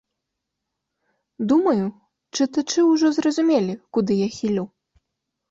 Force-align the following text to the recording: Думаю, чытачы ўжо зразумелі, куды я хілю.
Думаю, 1.51 1.83
чытачы 2.39 2.87
ўжо 2.93 3.07
зразумелі, 3.19 3.79
куды 3.99 4.13
я 4.23 4.33
хілю. 4.41 4.65